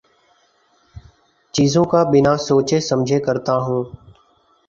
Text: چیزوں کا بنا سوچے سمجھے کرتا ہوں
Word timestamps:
چیزوں 1.53 1.83
کا 1.91 2.01
بنا 2.11 2.33
سوچے 2.47 2.79
سمجھے 2.79 3.19
کرتا 3.19 3.55
ہوں 3.57 3.83